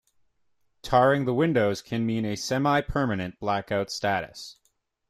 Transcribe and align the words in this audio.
Tarring 0.81 1.25
the 1.25 1.33
windows 1.35 1.83
can 1.83 2.07
mean 2.07 2.25
a 2.25 2.35
semi-permanent 2.35 3.39
blackout 3.39 3.91
status. 3.91 4.57